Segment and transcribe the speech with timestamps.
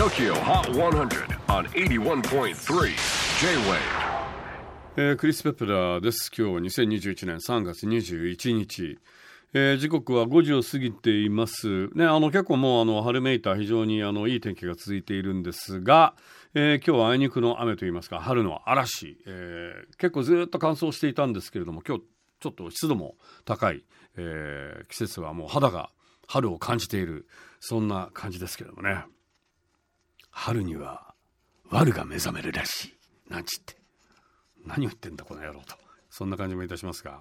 [0.00, 2.54] TOKYO HOT 100 on 81.3
[3.38, 3.78] J-WAVE.
[4.96, 6.32] えークリス・ペプラーです。
[6.34, 8.98] 今日は2021年3月21日、
[9.52, 11.88] えー時刻は5時を過ぎています。
[11.88, 16.14] ねあの結構もうあの春めいた非常にあのいい天気が続いているんですが、
[16.54, 22.04] えー今日はあいにくの雨といいますか春の嵐、えー結構ずっと乾燥していたんですけれども今日
[22.40, 23.84] ちょっと湿度も高い、
[24.16, 25.90] えー季節はもう肌が
[26.26, 27.26] 春を感じている
[27.60, 29.04] そんな感じですけれどもね。
[30.40, 31.12] 春には
[31.68, 32.94] 悪が目覚めるらしい。
[33.28, 33.76] なんちって。
[34.64, 35.74] 何を言ってんだこの野郎と。
[36.08, 37.20] そんな感じもいたしますが。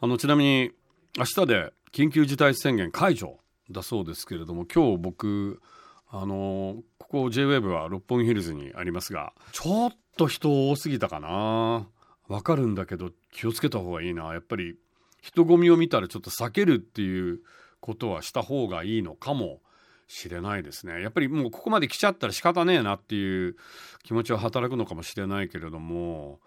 [0.00, 0.70] あのちなみに
[1.18, 3.40] 明日で緊急事態宣言解除
[3.72, 5.60] だそうですけれども今日僕
[6.08, 11.88] あのここ JWAVE は六本木ヒルズにありますがちょっと人多すぎたかな。
[12.28, 14.32] わかるんだけど気をつけた方がいいな。
[14.32, 14.76] やっぱり
[15.20, 17.40] 人混みを見たらちょっと避けるっていう
[17.80, 19.58] ことはした方がいいのかも。
[20.06, 21.00] しれないですね。
[21.02, 23.56] やっぱりもうここまで来ちゃったら仕方ねえなっていう
[24.02, 26.40] 気持ちは働くのかもしれないけれども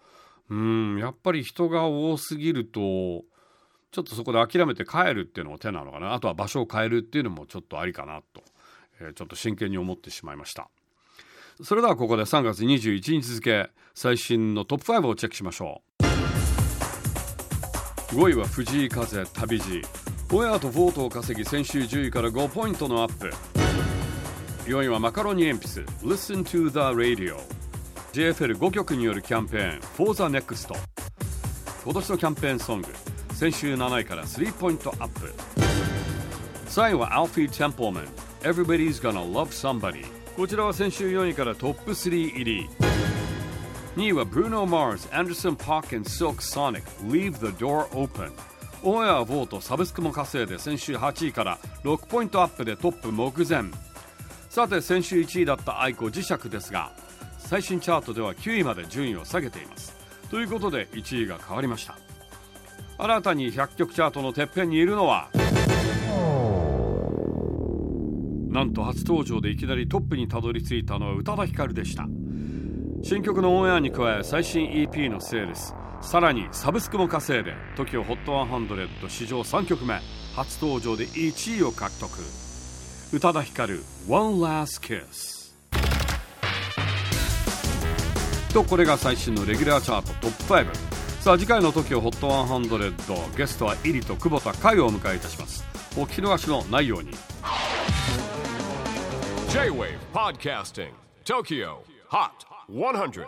[0.48, 2.80] うんやっぱり人が多すぎると
[3.90, 6.12] ちょっとそこで諦めて帰るっていうのも手なのかな。
[6.12, 8.42] あとは場所を変えるっていうのもちょっとありかなと、
[9.00, 10.68] えーちょっと真剣に思ってしまいました。
[11.62, 16.04] それではここで3月21日付最新のトップ5をチェックしましょう。
[18.14, 20.07] 5位は藤井風旅路。
[20.30, 23.32] 親とボートを稼ぎ先週10位から5ポイントのアップ
[24.70, 27.38] 4位はマカロニ鉛筆 Listen to the Radio
[28.12, 30.68] JFL5 曲によるキャンペーン For the Next
[31.82, 32.88] 今年のキャンペーンソング
[33.32, 35.32] 先週7位から3ポイントアップ
[36.66, 38.06] 3位は Alfie Templeman
[38.42, 40.04] Everybody's Gonna Love Somebody
[40.36, 42.68] こちらは先週4位からトップ3入り
[43.96, 48.30] 2位は Bruno Mars Anderson Park and Silk Sonic Leave the Door Open
[48.82, 53.64] オンエアボートサブスクも稼いで先週8位から6ポイントアップでトップ目前。
[54.48, 56.92] さて先週1位だった愛子磁石ですが
[57.38, 59.96] 最新チャートでは9位まで順位を下げています。
[60.30, 61.98] ということで1位が変わりました。
[62.98, 65.28] 新たに100曲チャートのてっぺんにいるのは
[68.48, 72.06] なんと初登場でいきなりトップにたどり着いたのは宇多田ヒカルでした。
[73.02, 80.00] 新曲のオンエアに加え最新 EP のセールスさらにサブスクも稼いで TOKIOHOT100 史上3曲目
[80.34, 82.10] 初登場で1位を獲得。
[83.12, 85.54] 宇多田ヒカル One Last Kiss
[88.52, 90.74] とこれが最新のレギュラーチャートトップ5
[91.20, 95.64] さあ次回の TOKIOHOT100 ゲストはイリと久保田海をお迎えいたします。
[95.96, 97.10] お聞き逃しのないように。
[99.50, 100.92] J-WAVE PODCASTING
[101.24, 101.78] TOKYO
[102.10, 103.26] HOT 100